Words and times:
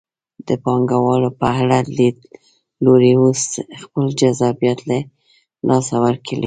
د 0.47 0.49
پانګوالو 0.63 1.29
په 1.39 1.47
اړه 1.59 1.77
لیدلوري 1.97 3.13
اوس 3.21 3.41
خپل 3.81 4.03
جذابیت 4.21 4.79
له 4.89 4.99
لاسه 5.67 5.95
ورکړی. 6.05 6.39